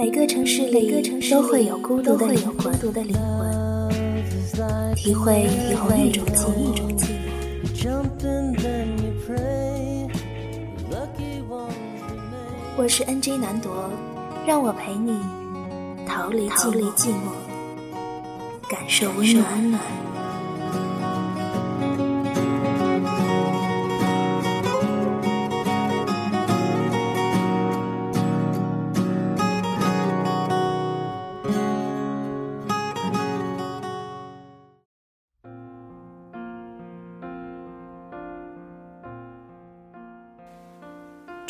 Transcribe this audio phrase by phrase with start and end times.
[0.00, 0.90] 每个城市里
[1.30, 2.72] 都会有孤独的灵魂，
[4.96, 6.72] 体会体会一种寂寞。
[12.78, 13.90] 我是 NJ 南朵，
[14.46, 15.18] 让我陪你
[16.06, 16.70] 逃离寂
[17.10, 17.34] 寞，
[18.70, 19.44] 感受温暖。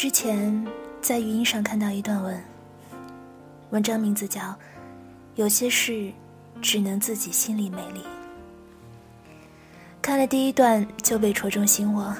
[0.00, 0.66] 之前
[1.02, 2.42] 在语音上看到一段文，
[3.68, 4.40] 文章名字叫
[5.34, 6.10] 《有些事
[6.62, 8.00] 只能自己心里美丽》。
[10.00, 12.16] 看了第一段就被戳中心窝，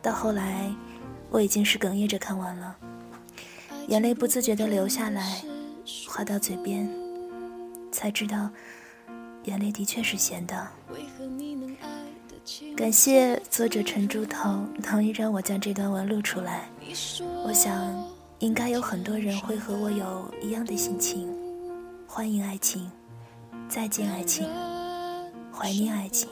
[0.00, 0.72] 到后来
[1.28, 2.76] 我已经是哽咽着看完了，
[3.88, 5.42] 眼泪不自觉的流下来，
[6.06, 6.88] 滑到嘴边，
[7.90, 8.48] 才知道
[9.42, 10.68] 眼泪的确是咸的。
[12.76, 16.70] 感谢作者陈猪头同意让我将这段文录出来。
[17.44, 17.74] 我想，
[18.38, 21.28] 应该有很多人会和我有一样的心情。
[22.06, 22.90] 欢迎爱情，
[23.68, 24.48] 再见爱情，
[25.52, 26.30] 怀念爱情。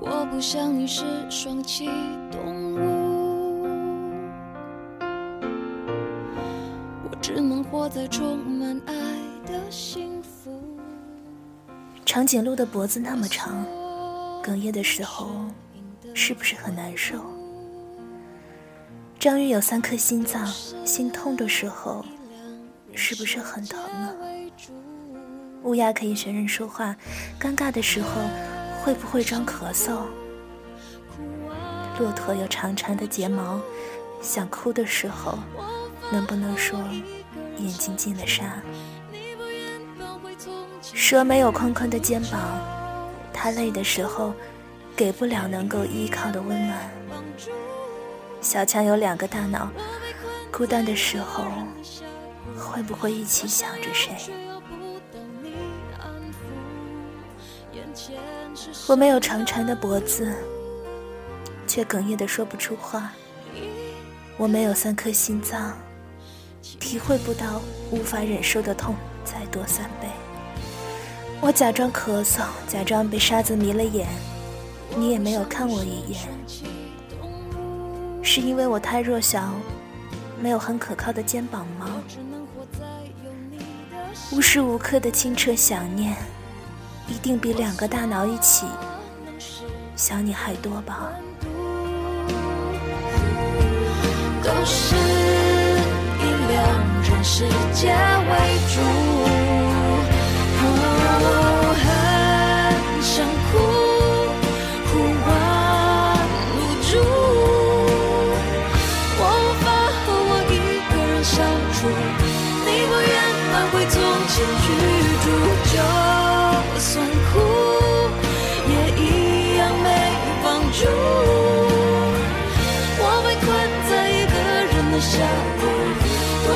[0.00, 1.86] 我不想你是双栖
[2.30, 3.66] 动物，
[7.10, 9.07] 我只能活在充满爱。
[12.04, 13.64] 长颈鹿的脖子那么长。
[14.42, 15.30] 哽咽的时候，
[16.14, 17.18] 是不是很难受？
[19.18, 20.46] 章鱼有三颗心脏，
[20.86, 22.04] 心痛的时候，
[22.94, 24.14] 是不是很疼啊？
[25.64, 26.96] 乌鸦可以学人说话，
[27.38, 28.08] 尴尬的时候
[28.82, 30.02] 会不会装咳嗽？
[31.98, 33.60] 骆驼有长长的睫毛，
[34.22, 35.38] 想哭的时候，
[36.10, 36.78] 能不能说
[37.58, 38.62] 眼睛进了沙？
[40.82, 42.40] 蛇没有宽宽的肩膀。
[43.32, 44.34] 他累的时候，
[44.96, 46.78] 给不了能够依靠的温暖。
[48.40, 49.70] 小强有两个大脑，
[50.52, 51.44] 孤单的时候，
[52.56, 54.12] 会不会一起想着谁？
[58.88, 60.34] 我没有长长的脖子，
[61.66, 63.12] 却哽咽的说不出话。
[64.36, 65.76] 我没有三颗心脏，
[66.62, 67.60] 体会不到
[67.90, 70.08] 无法忍受的痛再多三倍。
[71.40, 74.08] 我假装咳嗽，假装被沙子迷了眼，
[74.96, 76.20] 你也没有看我一眼，
[78.22, 79.52] 是因为我太弱小，
[80.40, 81.86] 没有很可靠的肩膀吗？
[84.32, 86.16] 无时无刻的清澈想念，
[87.06, 88.66] 一定比两个大脑一起
[89.94, 91.08] 想你还多吧？
[94.42, 97.94] 都是以两人世界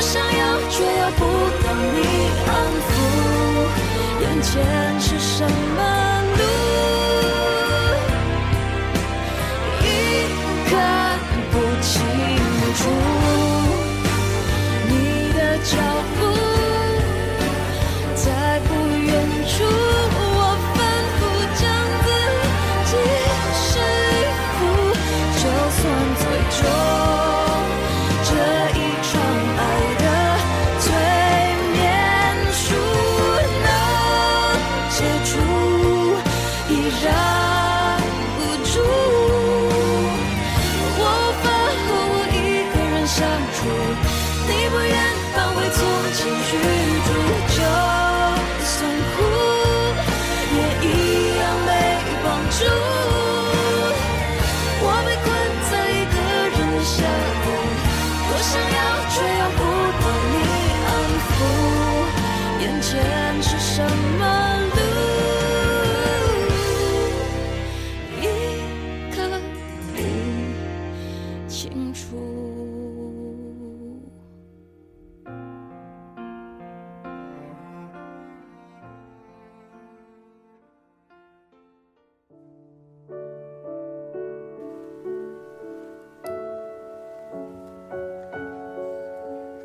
[0.03, 1.25] 想要却要不
[1.63, 1.99] 到你
[2.49, 2.51] 安
[2.89, 2.93] 抚，
[4.21, 4.51] 眼前
[5.01, 5.79] 是什么
[6.37, 6.43] 路，
[9.81, 9.87] 已
[10.69, 10.73] 看
[11.53, 11.93] 不清
[12.75, 13.22] 楚。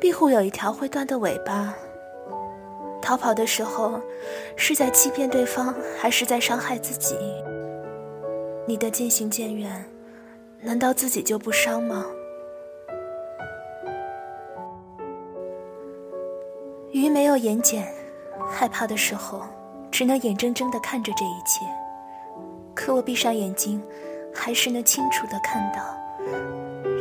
[0.00, 1.74] 壁虎有一条会断的尾巴。
[3.02, 4.00] 逃跑的时候，
[4.56, 7.16] 是在欺骗对方，还是在伤害自己？
[8.66, 9.84] 你的渐行渐远，
[10.60, 12.06] 难道自己就不伤吗？
[16.92, 17.82] 鱼没有眼睑，
[18.50, 19.42] 害怕的时候，
[19.90, 21.64] 只能眼睁睁的看着这一切。
[22.74, 23.82] 可我闭上眼睛，
[24.34, 25.80] 还是能清楚的看到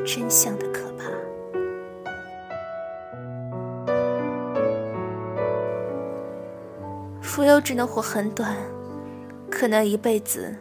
[0.06, 0.87] 真相的可
[7.38, 8.58] 蜉蝣只能活很短，
[9.52, 10.56] 可能一辈子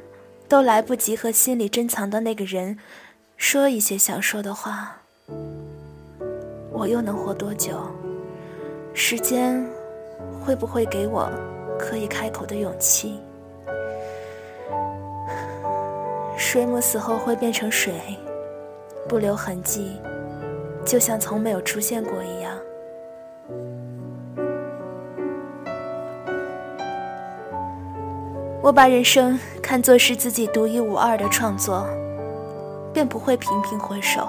[0.47, 2.77] 都来不及和心里珍藏的那个人
[3.39, 4.99] 说一些想说的话。
[6.71, 7.81] 我又能活多久？
[8.93, 9.67] 时间
[10.45, 11.31] 会不会给我
[11.79, 13.19] 可以开口的勇气？
[16.37, 17.95] 水母死后会变成水，
[19.09, 19.99] 不留痕迹，
[20.85, 22.55] 就像从没有出现过一样。
[28.67, 31.87] 我把人生看作是自己独一无二的创作，
[32.93, 34.29] 便不会频频回首。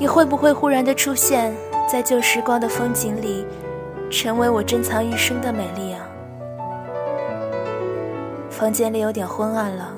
[0.00, 1.54] 你会不会忽然的出现
[1.88, 3.46] 在旧时光的风景里，
[4.10, 6.08] 成为我珍藏一生的美丽啊？
[8.50, 9.94] 房间里有点昏暗了，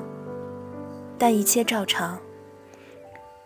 [1.17, 2.19] 但一切照常，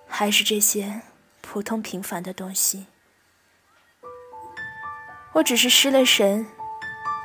[0.06, 1.00] 还是这些
[1.40, 2.88] 普通平凡的东西。
[5.32, 6.46] 我只是失了神，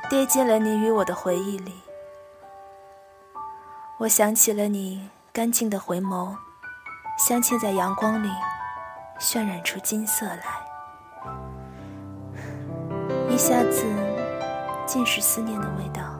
[0.09, 1.73] 跌进了你与我的回忆里。
[3.99, 6.33] 我想起了你干净的回眸，
[7.17, 8.29] 镶嵌在阳光里，
[9.19, 10.45] 渲染出金色来。
[13.29, 13.83] 一下子，
[14.85, 16.17] 尽是思念的味道，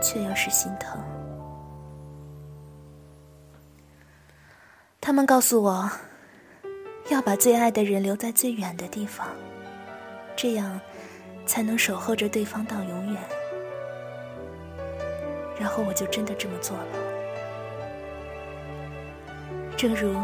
[0.00, 0.96] 却又是心疼。
[5.00, 5.90] 他们告诉我，
[7.08, 9.26] 要把最爱的人留在最远的地方，
[10.36, 10.80] 这样
[11.46, 13.20] 才能守候着对方到永远。
[15.60, 16.86] 然后我就真的这么做了。
[19.76, 20.16] 正如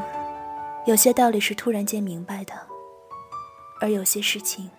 [0.87, 2.55] 有些道理是突然间明白的，
[3.81, 4.71] 而有些事情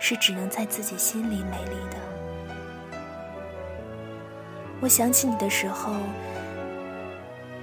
[0.00, 1.98] 是只能在自己心里美丽的。
[4.80, 5.92] 我想起你的时候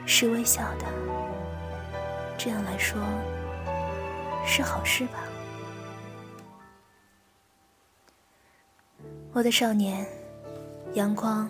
[0.06, 0.86] 是微笑的，
[2.38, 3.02] 这样来说
[4.46, 5.24] 是好事吧？
[9.34, 10.06] 我的少年，
[10.94, 11.50] 阳光。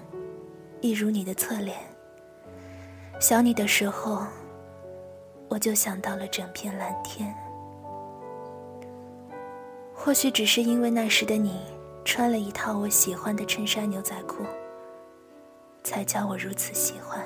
[0.88, 1.78] 一如你的侧脸，
[3.20, 4.26] 想你的时候，
[5.50, 7.36] 我就想到了整片蓝天。
[9.94, 11.60] 或许只是因为那时的你
[12.06, 14.46] 穿了一套我喜欢的衬衫牛仔裤，
[15.84, 17.22] 才叫我如此喜欢。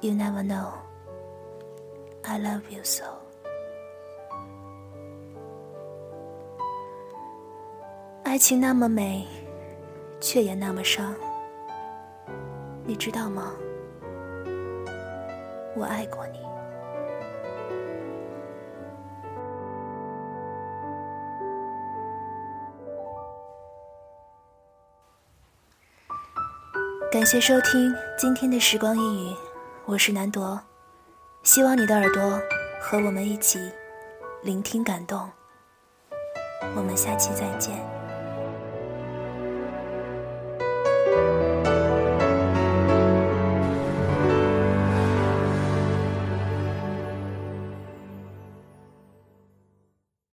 [0.00, 0.70] You never know,
[2.22, 3.04] I love you so。
[8.24, 9.26] 爱情那么美。
[10.20, 11.14] 却也那么伤，
[12.84, 13.52] 你知道吗？
[15.76, 16.40] 我爱过你。
[27.12, 29.36] 感谢收听今天的时光一语，
[29.86, 30.60] 我是南朵，
[31.42, 32.38] 希望你的耳朵
[32.80, 33.58] 和我们一起
[34.42, 35.26] 聆听感动。
[36.74, 37.95] 我们下期再见。